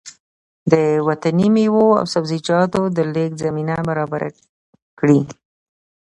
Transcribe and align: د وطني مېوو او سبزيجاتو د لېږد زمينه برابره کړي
د 0.71 0.73
وطني 1.07 1.47
مېوو 1.55 1.85
او 1.99 2.05
سبزيجاتو 2.13 2.81
د 2.97 2.97
لېږد 3.13 3.41
زمينه 3.45 3.75
برابره 3.89 4.29
کړي 4.99 5.19